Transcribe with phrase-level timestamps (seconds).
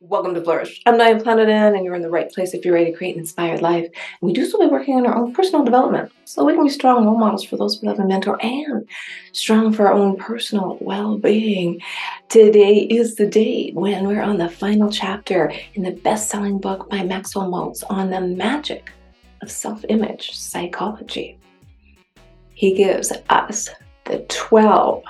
[0.00, 0.82] Welcome to Flourish.
[0.86, 3.20] I'm Diane Planidin, and you're in the right place if you're ready to create an
[3.20, 3.88] inspired life.
[4.20, 7.06] We do so by working on our own personal development so we can be strong
[7.06, 8.88] role models for those we love and mentor and
[9.32, 11.80] strong for our own personal well being.
[12.28, 16.90] Today is the day when we're on the final chapter in the best selling book
[16.90, 18.90] by Maxwell Maltz on the magic
[19.42, 21.38] of self image psychology.
[22.52, 23.70] He gives us
[24.04, 25.02] the 12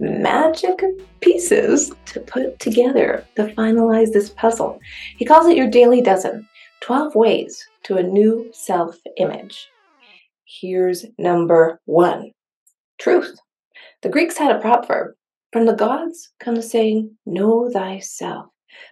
[0.00, 0.82] magic
[1.20, 4.80] pieces to put together to finalize this puzzle.
[5.18, 6.48] He calls it your daily dozen
[6.80, 9.68] 12 ways to a new self image.
[10.44, 12.32] Here's number one
[12.98, 13.38] truth.
[14.02, 15.14] The Greeks had a proverb
[15.52, 18.46] from the gods comes saying, Know thyself.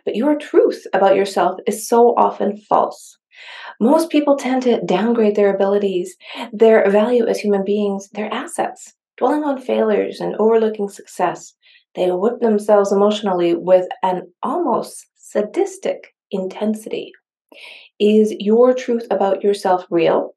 [0.05, 3.17] But your truth about yourself is so often false.
[3.81, 6.17] Most people tend to downgrade their abilities,
[6.53, 11.55] their value as human beings, their assets dwelling on failures and overlooking success,
[11.95, 17.13] they whip themselves emotionally with an almost sadistic intensity.
[17.99, 20.35] Is your truth about yourself real?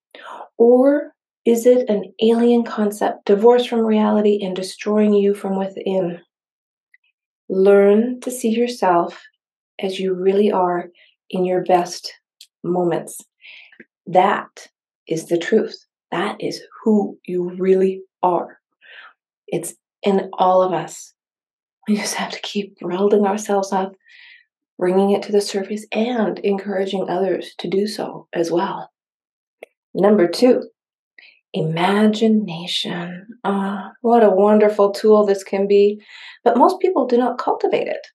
[0.58, 1.14] Or
[1.46, 6.20] is it an alien concept divorced from reality and destroying you from within?
[7.50, 9.22] Learn to see yourself
[9.80, 10.90] as you really are
[11.30, 12.14] in your best
[12.64, 13.20] moments.
[14.08, 14.68] That
[15.08, 15.76] is the truth.
[16.12, 18.61] That is who you really are.
[19.52, 21.14] It's in all of us.
[21.88, 23.94] We just have to keep building ourselves up,
[24.80, 28.90] bringing it to the surface, and encouraging others to do so as well.
[29.94, 30.64] Number two,
[31.54, 33.28] imagination.
[33.44, 36.02] Ah, what a wonderful tool this can be,
[36.44, 38.08] but most people do not cultivate it.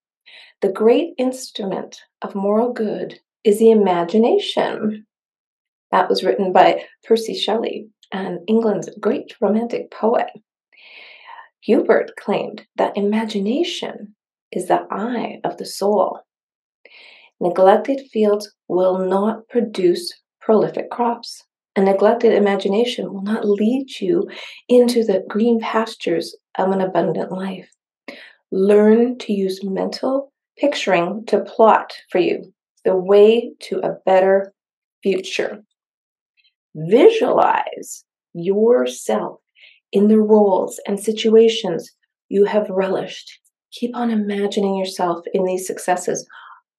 [0.62, 5.06] The great instrument of moral good is the imagination.
[5.92, 10.30] That was written by Percy Shelley, and England's great romantic poet.
[11.66, 14.14] Joubert claimed that imagination
[14.52, 16.20] is the eye of the soul.
[17.40, 21.42] Neglected fields will not produce prolific crops.
[21.74, 24.28] A neglected imagination will not lead you
[24.68, 27.68] into the green pastures of an abundant life.
[28.50, 32.52] Learn to use mental picturing to plot for you
[32.84, 34.54] the way to a better
[35.02, 35.62] future.
[36.74, 39.40] Visualize yourself
[39.96, 41.90] in the roles and situations
[42.28, 43.40] you have relished.
[43.72, 46.28] Keep on imagining yourself in these successes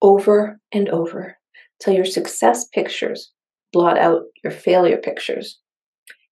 [0.03, 1.35] over and over
[1.81, 3.31] till your success pictures
[3.73, 5.57] blot out your failure pictures.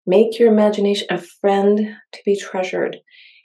[0.06, 2.98] Make your imagination a friend to be treasured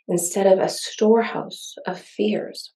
[0.06, 2.74] instead of a storehouse of fears.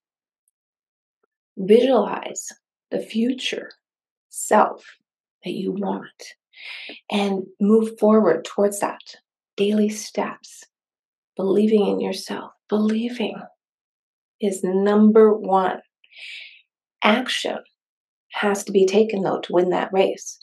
[1.57, 2.47] Visualize
[2.89, 3.69] the future
[4.29, 4.83] self
[5.43, 6.23] that you want
[7.11, 9.03] and move forward towards that
[9.57, 10.63] daily steps,
[11.35, 12.51] believing in yourself.
[12.69, 13.35] Believing
[14.41, 15.81] is number one.
[17.03, 17.59] Action
[18.33, 20.39] has to be taken, though, to win that race.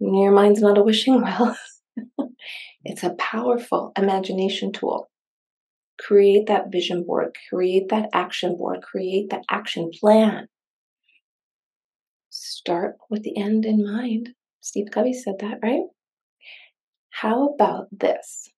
[0.00, 1.56] Your mind's not a wishing well.
[2.84, 5.10] it's a powerful imagination tool.
[5.98, 10.48] Create that vision board, create that action board, create that action plan.
[12.30, 14.30] Start with the end in mind.
[14.60, 15.82] Steve Covey said that, right?
[17.10, 18.50] How about this?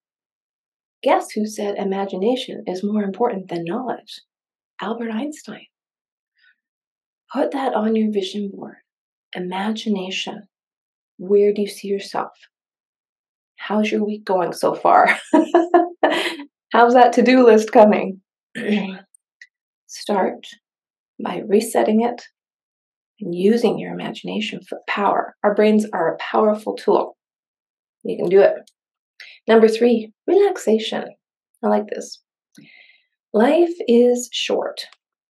[1.03, 4.21] Guess who said imagination is more important than knowledge?
[4.81, 5.67] Albert Einstein.
[7.33, 8.77] Put that on your vision board.
[9.35, 10.43] Imagination.
[11.19, 12.33] Where do you see yourself?
[13.57, 15.19] How's your week going so far?
[16.73, 18.21] How's that to do list coming?
[19.87, 20.47] Start
[21.23, 22.23] by resetting it
[23.21, 25.37] and using your imagination for power.
[25.45, 27.17] Our brains are a powerful tool.
[28.05, 28.71] You can do it.
[29.47, 31.05] Number three, relaxation.
[31.63, 32.21] I like this.
[33.33, 34.83] Life is short,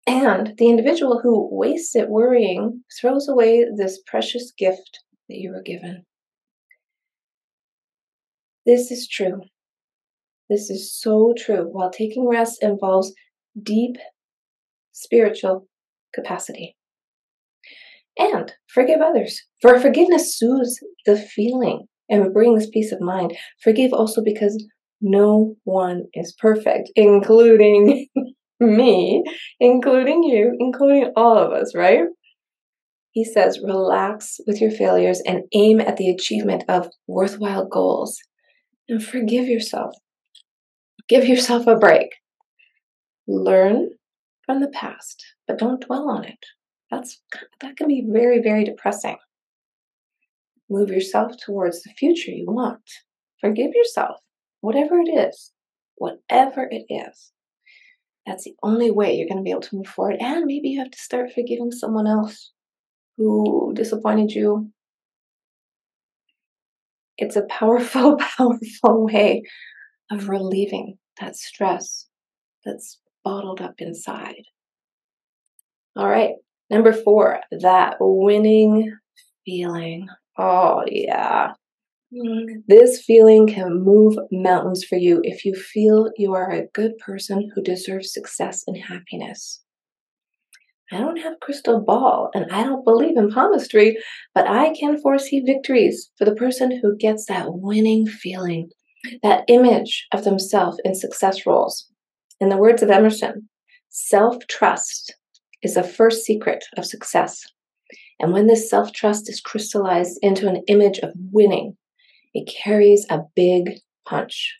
[0.07, 5.63] and the individual who wastes it worrying throws away this precious gift that you were
[5.63, 6.05] given.
[8.67, 9.43] This is true.
[10.49, 11.69] This is so true.
[11.71, 13.13] While taking rest involves
[13.61, 13.97] deep
[14.93, 15.67] spiritual
[16.15, 16.77] capacity.
[18.19, 19.43] And forgive others.
[19.61, 23.37] For forgiveness soothes the feeling and brings peace of mind.
[23.65, 24.65] Forgive also because
[25.01, 28.07] no one is perfect, including
[28.61, 29.25] me,
[29.59, 32.05] including you, including all of us, right?
[33.11, 38.19] He says, relax with your failures and aim at the achievement of worthwhile goals
[38.89, 39.95] and forgive yourself.
[41.09, 42.09] Give yourself a break.
[43.27, 43.91] Learn
[44.47, 46.39] from the past, but don't dwell on it.
[46.91, 47.21] That's
[47.61, 49.17] that can be very, very depressing.
[50.73, 52.81] Move yourself towards the future you want.
[53.43, 54.17] Forgive yourself,
[54.63, 55.53] whatever it is,
[55.97, 57.31] whatever it is.
[58.25, 60.17] That's the only way you're going to be able to move forward.
[60.19, 62.53] And maybe you have to start forgiving someone else
[63.19, 64.71] who disappointed you.
[67.19, 69.43] It's a powerful, powerful way
[70.11, 72.07] of relieving that stress
[72.65, 74.45] that's bottled up inside.
[75.97, 76.37] All right,
[76.71, 78.97] number four, that winning
[79.45, 80.09] feeling.
[80.39, 81.53] Oh, yeah.
[82.13, 82.61] Mm-hmm.
[82.69, 87.51] This feeling can move mountains for you if you feel you are a good person
[87.55, 89.63] who deserves success and happiness.
[90.93, 93.97] I don't have a crystal ball and I don't believe in palmistry,
[94.35, 98.69] but I can foresee victories for the person who gets that winning feeling,
[99.23, 101.89] that image of themselves in success roles.
[102.41, 103.49] In the words of Emerson,
[103.89, 105.15] self trust
[105.63, 107.43] is the first secret of success.
[108.21, 111.77] And when this self trust is crystallized into an image of winning,
[112.35, 113.71] it carries a big
[114.07, 114.59] punch.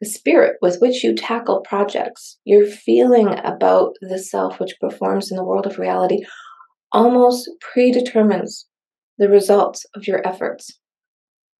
[0.00, 5.36] The spirit with which you tackle projects, your feeling about the self which performs in
[5.36, 6.24] the world of reality,
[6.92, 8.66] almost predetermines
[9.18, 10.78] the results of your efforts.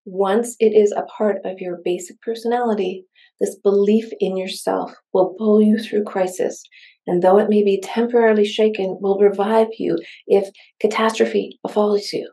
[0.05, 3.07] Once it is a part of your basic personality,
[3.45, 6.63] this belief in yourself will pull you through crisis,
[7.07, 10.49] and though it may be temporarily shaken, will revive you if
[10.81, 12.31] catastrophe befalls you.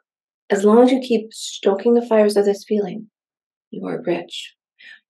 [0.49, 3.07] As long as you keep stoking the fires of this feeling,
[3.71, 4.53] you are rich.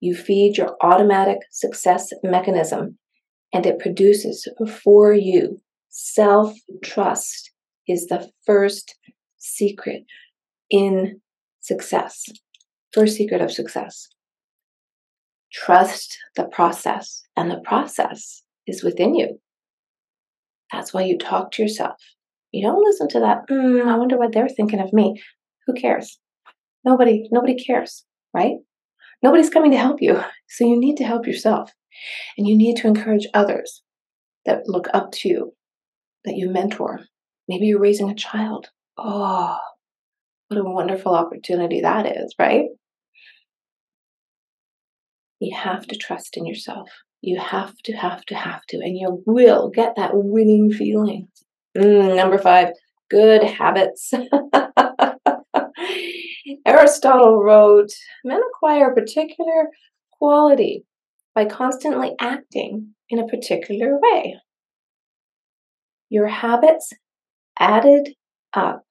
[0.00, 2.98] You feed your automatic success mechanism
[3.52, 4.48] and it produces
[4.82, 5.60] for you
[5.90, 7.50] self trust
[7.86, 8.96] is the first
[9.38, 10.04] secret
[10.70, 11.20] in
[11.60, 12.24] success.
[12.92, 14.08] First secret of success.
[15.52, 19.38] Trust the process, and the process is within you.
[20.72, 21.96] That's why you talk to yourself.
[22.52, 25.20] You don't listen to that, mm, I wonder what they're thinking of me.
[25.66, 26.18] Who cares?
[26.84, 28.04] Nobody, nobody cares,
[28.34, 28.56] right?
[29.22, 30.22] Nobody's coming to help you.
[30.48, 31.72] So you need to help yourself.
[32.36, 33.82] And you need to encourage others
[34.44, 35.52] that look up to you,
[36.26, 37.00] that you mentor.
[37.48, 38.68] Maybe you're raising a child.
[38.98, 39.56] Oh,
[40.48, 42.66] what a wonderful opportunity that is, right?
[45.42, 46.88] You have to trust in yourself.
[47.20, 51.26] You have to, have to, have to, and you will get that winning feeling.
[51.76, 52.68] Mm, number five,
[53.10, 54.12] good habits.
[56.64, 57.90] Aristotle wrote
[58.24, 59.70] Men acquire a particular
[60.12, 60.84] quality
[61.34, 64.36] by constantly acting in a particular way.
[66.08, 66.92] Your habits
[67.58, 68.14] added
[68.52, 68.84] up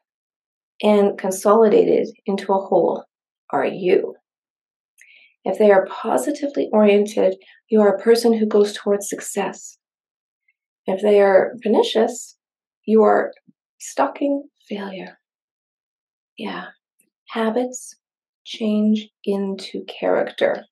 [0.84, 3.06] and consolidated into a whole
[3.52, 4.16] are you.
[5.44, 7.36] If they are positively oriented,
[7.70, 9.78] you are a person who goes towards success.
[10.86, 12.38] If they are pernicious,
[12.86, 13.32] you are
[13.80, 15.20] stalking failure.
[16.38, 16.68] Yeah,
[17.30, 17.96] habits
[18.46, 20.66] change into character.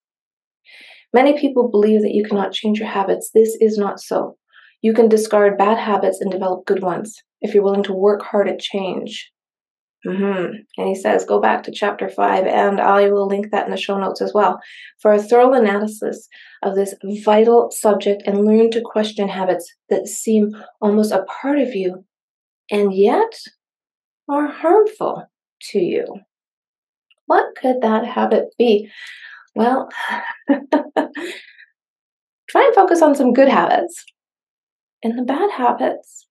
[1.13, 3.31] Many people believe that you cannot change your habits.
[3.33, 4.37] This is not so.
[4.81, 8.47] You can discard bad habits and develop good ones if you're willing to work hard
[8.47, 9.31] at change.
[10.05, 10.53] Mm-hmm.
[10.77, 13.77] And he says, go back to chapter five, and I will link that in the
[13.77, 14.59] show notes as well
[15.01, 16.29] for a thorough analysis
[16.63, 16.93] of this
[17.25, 20.51] vital subject and learn to question habits that seem
[20.81, 22.05] almost a part of you
[22.71, 23.33] and yet
[24.29, 25.25] are harmful
[25.71, 26.05] to you.
[27.25, 28.89] What could that habit be?
[29.55, 29.89] Well,
[30.47, 30.61] try
[32.65, 34.05] and focus on some good habits.
[35.03, 36.27] And the bad habits,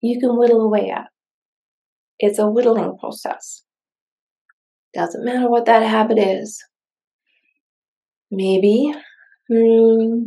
[0.00, 1.06] you can whittle away at.
[2.22, 3.64] It's a whittling process.
[4.92, 6.62] Doesn't matter what that habit is.
[8.30, 8.92] Maybe,
[9.48, 10.24] hmm,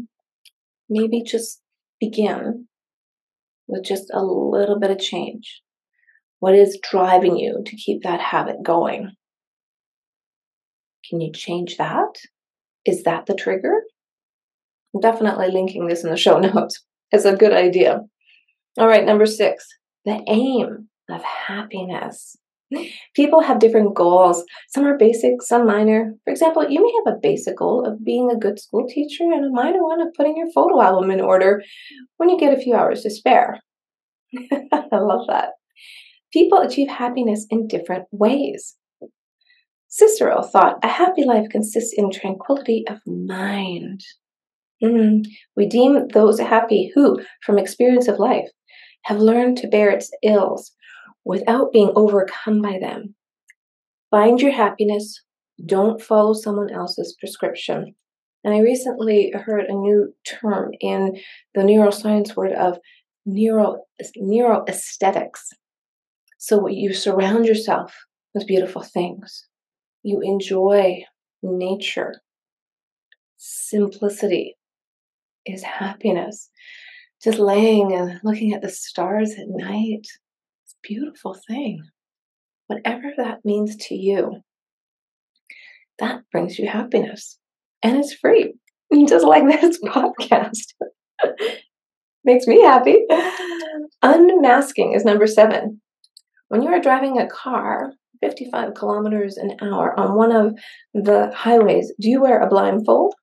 [0.89, 1.61] maybe just
[1.99, 2.67] begin
[3.67, 5.61] with just a little bit of change.
[6.39, 9.11] What is driving you to keep that habit going?
[11.07, 12.15] Can you change that?
[12.85, 13.83] Is that the trigger?
[14.95, 16.83] I'm definitely linking this in the show notes.
[17.11, 18.01] It's a good idea.
[18.79, 19.67] All right, number six,
[20.05, 22.37] the aim of happiness.
[23.15, 24.43] People have different goals.
[24.69, 26.13] Some are basic, some minor.
[26.23, 29.45] For example, you may have a basic goal of being a good school teacher and
[29.45, 31.61] a minor one of putting your photo album in order
[32.17, 33.59] when you get a few hours to spare.
[34.51, 35.49] I love that.
[36.31, 38.75] People achieve happiness in different ways.
[39.87, 44.01] Cicero thought a happy life consists in tranquility of mind.
[44.83, 45.23] Mm.
[45.55, 48.49] We deem those happy who, from experience of life,
[49.03, 50.71] have learned to bear its ills
[51.25, 53.15] without being overcome by them.
[54.11, 55.21] Find your happiness.
[55.65, 57.95] Don't follow someone else's prescription.
[58.43, 61.17] And I recently heard a new term in
[61.55, 62.77] the neuroscience word of
[63.25, 63.83] neuro,
[64.17, 65.39] neuroaesthetics.
[66.37, 67.95] So you surround yourself
[68.33, 69.47] with beautiful things
[70.03, 71.03] you enjoy
[71.41, 72.21] nature.
[73.37, 74.57] Simplicity
[75.45, 76.49] is happiness.
[77.23, 80.05] just laying and looking at the stars at night.
[80.83, 81.81] Beautiful thing.
[82.67, 84.41] Whatever that means to you,
[85.99, 87.39] that brings you happiness.
[87.81, 88.53] And it's free,
[89.07, 90.73] just like this podcast.
[92.25, 93.05] Makes me happy.
[94.01, 95.81] Unmasking is number seven.
[96.47, 100.57] When you are driving a car 55 kilometers an hour on one of
[100.93, 103.13] the highways, do you wear a blindfold?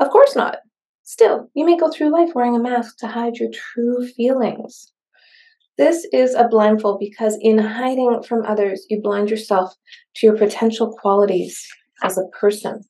[0.00, 0.58] Of course not.
[1.04, 4.92] Still, you may go through life wearing a mask to hide your true feelings.
[5.80, 9.72] This is a blindfold because in hiding from others, you blind yourself
[10.16, 11.66] to your potential qualities
[12.04, 12.82] as a person.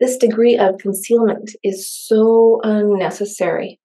[0.00, 3.78] This degree of concealment is so unnecessary.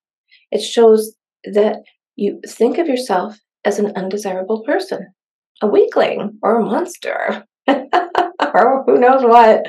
[0.50, 1.14] It shows
[1.44, 1.84] that
[2.16, 5.14] you think of yourself as an undesirable person,
[5.62, 9.68] a weakling or a monster, or who knows what.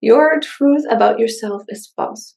[0.00, 2.36] Your truth about yourself is false.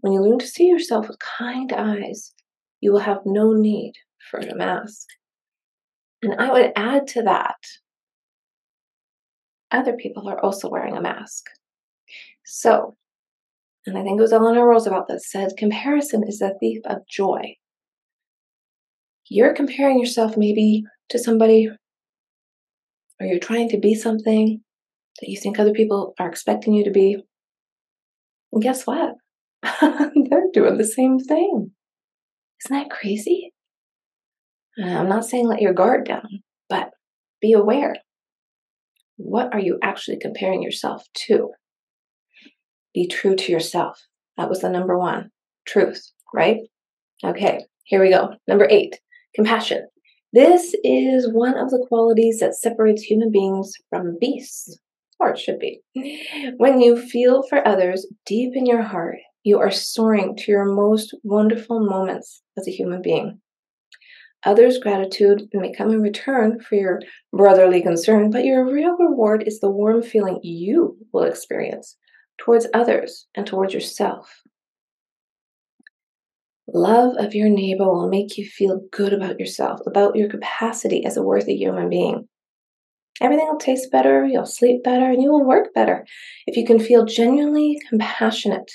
[0.00, 2.32] When you learn to see yourself with kind eyes,
[2.80, 3.92] you will have no need
[4.30, 5.06] for a mask.
[6.22, 7.56] And I would add to that
[9.70, 11.46] other people are also wearing a mask.
[12.44, 12.96] So,
[13.86, 17.54] and I think it was Eleanor Roosevelt that said comparison is the thief of joy.
[19.28, 21.68] You're comparing yourself maybe to somebody,
[23.20, 24.60] or you're trying to be something
[25.20, 27.16] that you think other people are expecting you to be.
[28.52, 29.14] And guess what?
[29.62, 31.70] They're doing the same thing.
[32.64, 33.52] Isn't that crazy?
[34.78, 36.90] Uh, I'm not saying let your guard down, but
[37.40, 37.96] be aware.
[39.16, 41.50] What are you actually comparing yourself to?
[42.94, 44.00] Be true to yourself.
[44.36, 45.30] That was the number one
[45.66, 46.58] truth, right?
[47.22, 48.30] Okay, here we go.
[48.48, 48.98] Number eight,
[49.34, 49.86] compassion.
[50.32, 54.78] This is one of the qualities that separates human beings from beasts,
[55.18, 55.80] or it should be.
[56.56, 61.14] When you feel for others deep in your heart, you are soaring to your most
[61.24, 63.40] wonderful moments as a human being.
[64.44, 67.00] Others' gratitude may come in return for your
[67.32, 71.96] brotherly concern, but your real reward is the warm feeling you will experience
[72.38, 74.42] towards others and towards yourself.
[76.72, 81.16] Love of your neighbor will make you feel good about yourself, about your capacity as
[81.16, 82.28] a worthy human being.
[83.20, 86.06] Everything will taste better, you'll sleep better, and you will work better
[86.46, 88.70] if you can feel genuinely compassionate.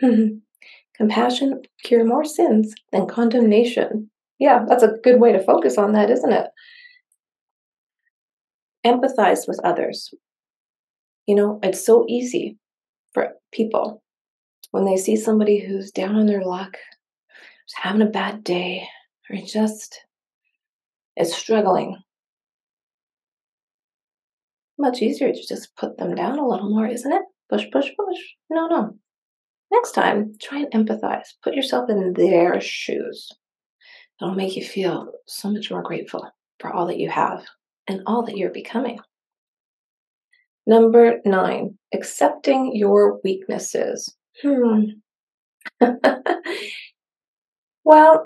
[0.96, 4.10] Compassion cure more sins than condemnation.
[4.42, 6.48] Yeah, that's a good way to focus on that, isn't it?
[8.84, 10.12] Empathize with others.
[11.28, 12.58] You know, it's so easy
[13.14, 14.02] for people
[14.72, 16.72] when they see somebody who's down on their luck,
[17.68, 18.88] just having a bad day,
[19.30, 20.00] or just
[21.16, 21.96] is struggling.
[24.76, 27.22] Much easier to just put them down a little more, isn't it?
[27.48, 28.20] Push, push, push.
[28.50, 28.98] No, no.
[29.70, 31.28] Next time, try and empathize.
[31.44, 33.30] Put yourself in their shoes.
[34.20, 36.28] It'll make you feel so much more grateful
[36.60, 37.44] for all that you have
[37.88, 38.98] and all that you're becoming.
[40.66, 44.14] Number nine, accepting your weaknesses.
[44.42, 44.84] Hmm.
[47.84, 48.24] well,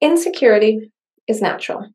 [0.00, 0.90] insecurity
[1.28, 1.86] is natural.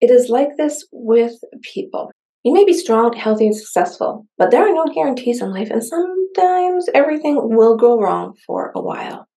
[0.00, 2.12] It is like this with people.
[2.44, 5.84] You may be strong, healthy, and successful, but there are no guarantees in life, and
[5.84, 9.27] sometimes everything will go wrong for a while.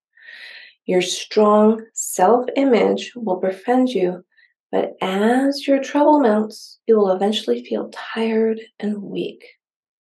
[0.86, 4.24] Your strong self image will befriend you,
[4.72, 9.44] but as your trouble mounts, you will eventually feel tired and weak.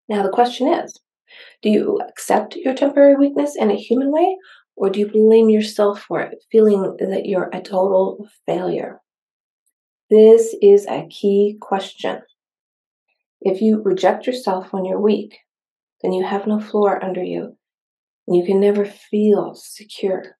[0.09, 0.99] Now, the question is
[1.61, 4.37] do you accept your temporary weakness in a human way,
[4.75, 8.99] or do you blame yourself for it, feeling that you're a total failure?
[10.09, 12.21] This is a key question.
[13.41, 15.37] If you reject yourself when you're weak,
[16.01, 17.55] then you have no floor under you,
[18.27, 20.37] and you can never feel secure.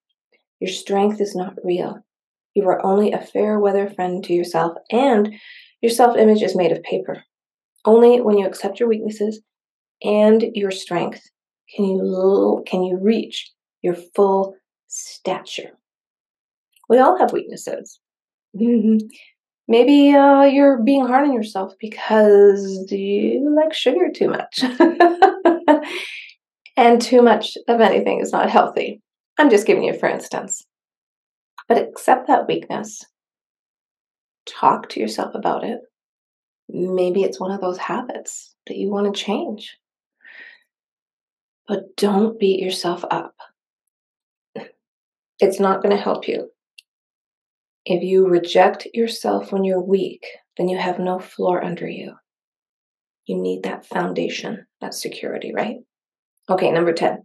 [0.62, 2.06] Your strength is not real.
[2.54, 5.34] You are only a fair weather friend to yourself, and
[5.82, 7.24] your self image is made of paper.
[7.84, 9.42] Only when you accept your weaknesses
[10.04, 11.24] and your strength
[11.76, 13.52] can you can you reach
[13.82, 14.56] your full
[14.88, 15.72] stature.
[16.88, 18.00] We all have weaknesses.
[19.68, 24.64] Maybe uh, you're being hard on yourself because you like sugar too much.
[26.78, 29.02] and too much of anything is not healthy.
[29.38, 30.66] I'm just giving you for instance.
[31.68, 33.06] But accept that weakness.
[34.46, 35.80] Talk to yourself about it.
[36.70, 39.78] Maybe it's one of those habits that you want to change.
[41.68, 43.36] But don't beat yourself up.
[45.40, 46.52] It's not going to help you.
[47.86, 50.26] If you reject yourself when you're weak,
[50.58, 52.14] then you have no floor under you.
[53.26, 55.78] You need that foundation, that security, right?
[56.50, 57.24] Okay, number 10,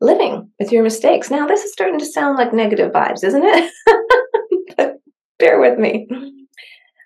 [0.00, 1.30] living with your mistakes.
[1.30, 3.72] Now, this is starting to sound like negative vibes, isn't it?
[4.76, 4.96] But
[5.38, 6.06] bear with me.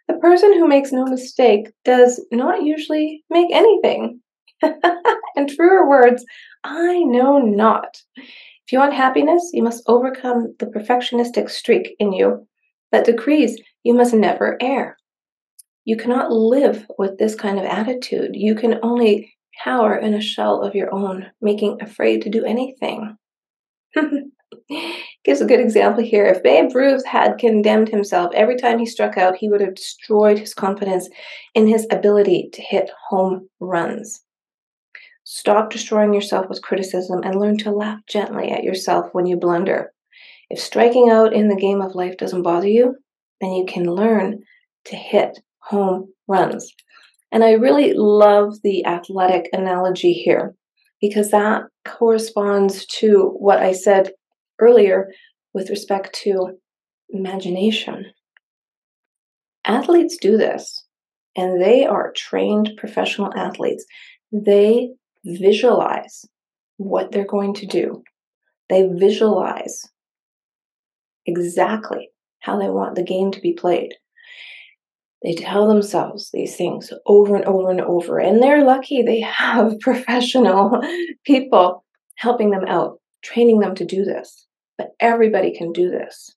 [0.09, 4.21] The person who makes no mistake does not usually make anything.
[4.62, 6.25] and truer words,
[6.64, 7.97] I know not.
[8.16, 12.47] If you want happiness, you must overcome the perfectionistic streak in you
[12.90, 14.97] that decrees you must never err.
[15.85, 18.30] You cannot live with this kind of attitude.
[18.35, 23.16] You can only cower in a shell of your own, making afraid to do anything.
[25.25, 26.26] Gives a good example here.
[26.26, 30.38] If Babe Ruth had condemned himself every time he struck out, he would have destroyed
[30.38, 31.08] his confidence
[31.54, 34.22] in his ability to hit home runs.
[35.25, 39.92] Stop destroying yourself with criticism and learn to laugh gently at yourself when you blunder.
[40.50, 42.96] If striking out in the game of life doesn't bother you,
[43.40, 44.40] then you can learn
[44.87, 46.72] to hit home runs.
[47.30, 50.54] And I really love the athletic analogy here
[51.02, 54.12] because that corresponds to what I said
[54.61, 55.09] earlier
[55.52, 56.56] with respect to
[57.11, 58.06] imagination.
[59.66, 60.87] Athletes do this,
[61.37, 63.85] and they are trained professional athletes.
[64.30, 64.90] They
[65.25, 66.25] visualize
[66.76, 68.02] what they're going to do,
[68.71, 69.82] they visualize
[71.26, 73.92] exactly how they want the game to be played.
[75.23, 79.79] They tell themselves these things over and over and over, and they're lucky they have
[79.81, 80.81] professional
[81.25, 81.85] people
[82.17, 84.47] helping them out, training them to do this.
[84.79, 86.35] But everybody can do this.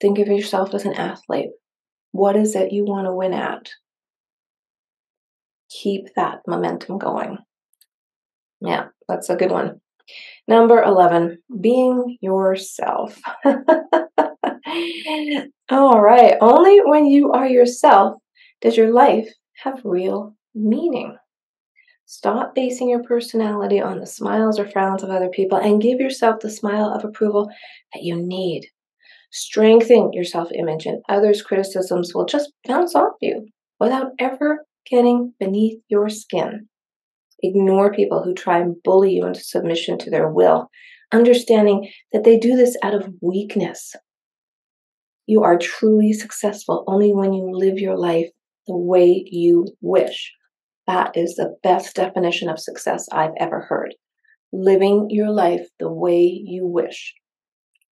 [0.00, 1.50] Think of yourself as an athlete.
[2.12, 3.70] What is it you want to win at?
[5.68, 7.38] Keep that momentum going.
[8.60, 9.80] Yeah, that's a good one.
[10.48, 13.20] Number 11, being yourself.
[15.70, 16.34] All right.
[16.40, 18.16] Only when you are yourself
[18.60, 19.28] does your life
[19.62, 21.16] have real meaning.
[22.06, 26.40] Stop basing your personality on the smiles or frowns of other people and give yourself
[26.40, 27.48] the smile of approval
[27.94, 28.66] that you need.
[29.30, 33.46] Strengthen your self image, and others' criticisms will just bounce off you
[33.78, 36.68] without ever getting beneath your skin.
[37.44, 40.68] Ignore people who try and bully you into submission to their will,
[41.12, 43.94] understanding that they do this out of weakness
[45.26, 48.28] you are truly successful only when you live your life
[48.66, 50.32] the way you wish.
[50.86, 53.94] That is the best definition of success I've ever heard.
[54.52, 57.14] Living your life the way you wish.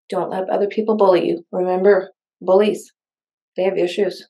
[0.08, 1.44] Don't let other people bully you.
[1.50, 2.92] Remember, bullies,
[3.56, 4.28] they have issues.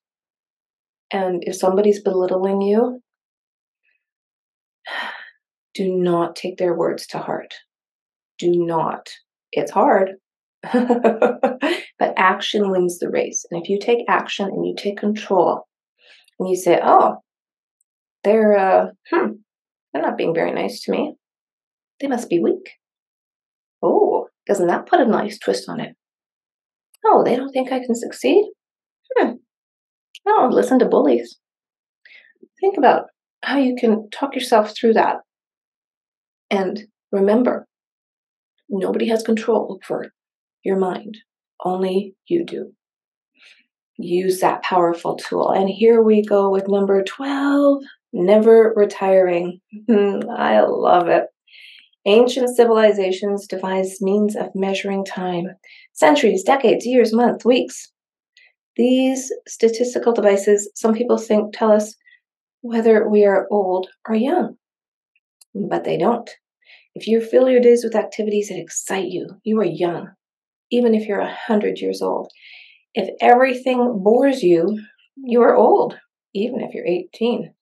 [1.10, 3.02] And if somebody's belittling you,
[5.74, 7.54] do not take their words to heart.
[8.38, 9.10] Do not.
[9.52, 10.12] It's hard,
[11.98, 13.44] but action wins the race.
[13.50, 15.66] And if you take action and you take control
[16.38, 17.16] and you say, oh,
[18.22, 19.32] they're, uh, hmm,
[19.92, 21.14] they're not being very nice to me.
[22.00, 22.70] They must be weak.
[23.82, 25.94] Oh, doesn't that put a nice twist on it?
[27.04, 28.44] Oh, they don't think I can succeed?
[29.16, 29.32] Hmm.
[30.26, 31.38] I don't listen to bullies.
[32.60, 33.04] Think about
[33.42, 35.18] how you can talk yourself through that.
[36.50, 37.66] And remember,
[38.68, 40.12] nobody has control over
[40.64, 41.18] your mind.
[41.64, 42.72] Only you do.
[43.96, 45.50] Use that powerful tool.
[45.50, 49.60] And here we go with number 12 never retiring.
[49.88, 51.24] Hmm, I love it.
[52.06, 55.48] Ancient civilizations devised means of measuring time
[55.92, 57.90] centuries, decades, years, months, weeks.
[58.76, 61.94] These statistical devices, some people think, tell us
[62.62, 64.56] whether we are old or young,
[65.54, 66.28] but they don't.
[66.94, 70.10] If you fill your days with activities that excite you, you are young
[70.74, 72.30] even if you're 100 years old.
[72.94, 74.80] If everything bores you,
[75.16, 75.96] you are old,
[76.34, 77.54] even if you're 18.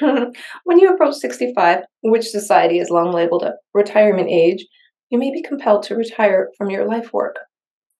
[0.64, 4.66] when you approach 65, which society has long labeled a retirement age,
[5.10, 7.36] you may be compelled to retire from your life work.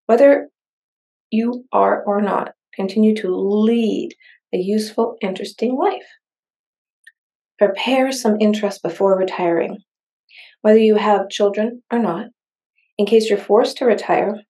[0.07, 0.48] Whether
[1.31, 4.11] you are or not, continue to lead
[4.52, 6.09] a useful, interesting life.
[7.59, 9.78] Prepare some interest before retiring.
[10.62, 12.26] Whether you have children or not,
[12.98, 14.40] in case you're forced to retire,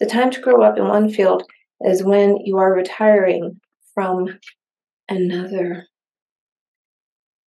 [0.00, 1.44] the time to grow up in one field
[1.82, 3.60] is when you are retiring
[3.94, 4.38] from
[5.08, 5.86] another.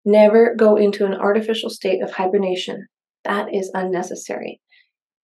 [0.06, 2.88] Never go into an artificial state of hibernation.
[3.24, 4.62] That is unnecessary.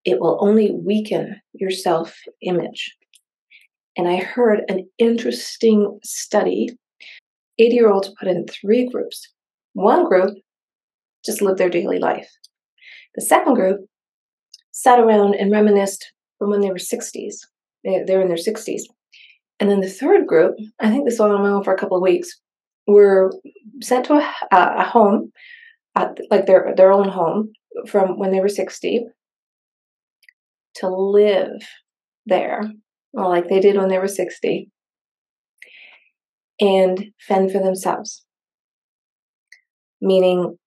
[0.03, 2.95] It will only weaken your self image.
[3.95, 6.69] And I heard an interesting study
[7.59, 9.27] 80 year olds put in three groups.
[9.73, 10.35] One group
[11.23, 12.29] just lived their daily life.
[13.15, 13.81] The second group
[14.71, 17.35] sat around and reminisced from when they were 60s.
[17.83, 18.81] They're in their 60s.
[19.59, 22.39] And then the third group, I think this went on for a couple of weeks,
[22.87, 23.31] were
[23.81, 25.31] sent to a, a home,
[25.95, 27.53] at, like their, their own home,
[27.87, 29.05] from when they were 60
[30.75, 31.61] to live
[32.25, 32.63] there,
[33.13, 34.69] like they did when they were 60.
[36.59, 38.23] and fend for themselves.
[39.99, 40.57] Meaning,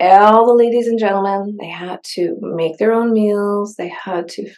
[0.00, 4.48] all the ladies and gentlemen, they had to make their own meals, they had to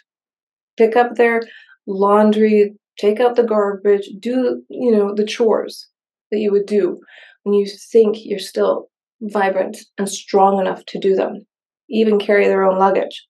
[0.77, 1.41] pick up their
[1.87, 5.87] laundry, take out the garbage, do, you know, the chores
[6.31, 6.99] that you would do
[7.43, 8.89] when you think you're still
[9.21, 11.45] vibrant and strong enough to do them,
[11.89, 13.27] even carry their own luggage.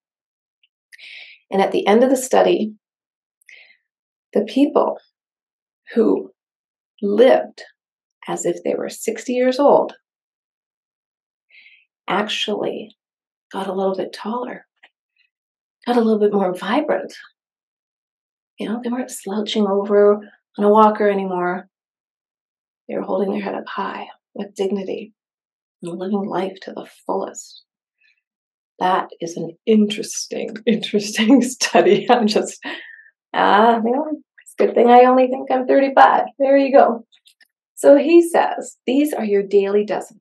[1.49, 2.73] And at the end of the study,
[4.33, 4.97] the people
[5.93, 6.31] who
[7.01, 7.63] lived
[8.27, 9.93] as if they were 60 years old
[12.11, 12.95] actually
[13.51, 14.65] got a little bit taller,
[15.85, 17.13] got a little bit more vibrant.
[18.59, 20.19] You know, they weren't slouching over
[20.57, 21.67] on a walker anymore.
[22.87, 25.13] They were holding their head up high with dignity
[25.81, 27.63] and living life to the fullest.
[28.79, 32.07] That is an interesting, interesting study.
[32.09, 32.59] I'm just,
[33.33, 36.25] ah, uh, you know, it's a good thing I only think I'm 35.
[36.39, 37.05] There you go.
[37.75, 40.20] So he says, these are your daily dozens.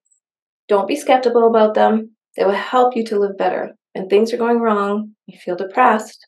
[0.71, 2.13] Don't be skeptical about them.
[2.37, 3.73] They will help you to live better.
[3.93, 6.25] When things are going wrong, you feel depressed,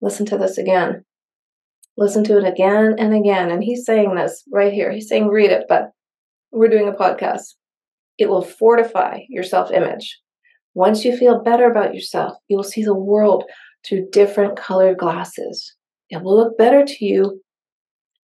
[0.00, 1.04] listen to this again.
[1.96, 3.50] Listen to it again and again.
[3.50, 4.92] And he's saying this right here.
[4.92, 5.90] He's saying, read it, but
[6.52, 7.54] we're doing a podcast.
[8.16, 10.20] It will fortify your self image.
[10.74, 13.42] Once you feel better about yourself, you will see the world
[13.84, 15.74] through different colored glasses.
[16.10, 17.42] It will look better to you,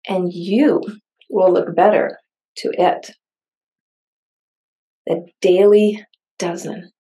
[0.09, 0.83] and you
[1.31, 2.19] will look better
[2.57, 3.13] to it.
[5.07, 6.05] The daily
[6.39, 6.91] dozen.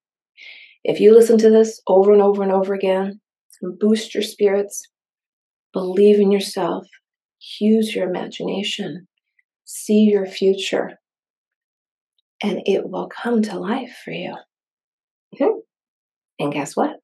[0.84, 3.20] If you listen to this over and over and over again,
[3.62, 4.86] boost your spirits,
[5.72, 6.86] believe in yourself,
[7.60, 9.06] use your imagination,
[9.64, 10.98] see your future,
[12.42, 14.34] and it will come to life for you.
[15.34, 15.58] Mm-hmm.
[16.40, 16.96] And guess what?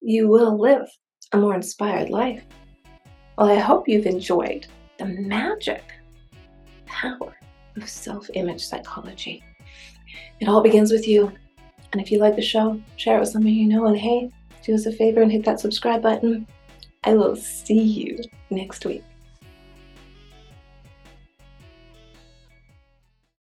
[0.00, 0.88] You will live
[1.32, 2.42] a more inspired life.
[3.36, 4.66] Well, I hope you've enjoyed
[4.98, 5.84] the magic
[6.86, 7.36] power
[7.76, 9.44] of self image psychology.
[10.40, 11.32] It all begins with you.
[11.92, 13.86] And if you like the show, share it with someone you know.
[13.86, 14.30] And hey,
[14.62, 16.46] do us a favor and hit that subscribe button.
[17.04, 18.18] I will see you
[18.50, 19.04] next week.